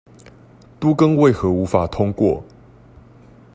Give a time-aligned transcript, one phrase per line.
[0.79, 2.43] 都更為何無法通過